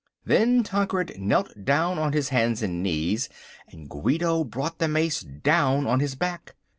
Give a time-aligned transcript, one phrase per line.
[0.25, 3.29] Then Tancred knelt down on his hands and knees
[3.67, 6.55] and Guido brought the mace down on his back.